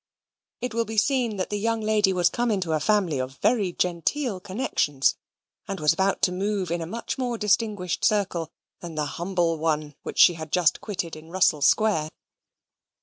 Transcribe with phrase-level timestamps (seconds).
[0.61, 3.71] It will be seen that the young lady was come into a family of very
[3.71, 5.15] genteel connexions,
[5.67, 9.93] and was about to move in a much more distinguished circle than that humble one
[10.01, 12.09] which she had just quitted in Russell Square.